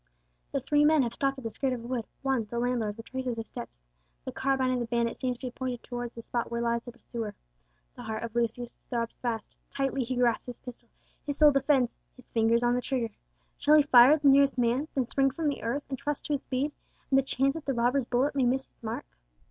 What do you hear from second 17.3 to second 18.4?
that the robber's bullet